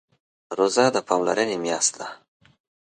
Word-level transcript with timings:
روژه 0.57 0.85
د 0.95 0.97
پاملرنې 1.07 1.57
میاشت 1.63 1.93
ده. 1.99 2.07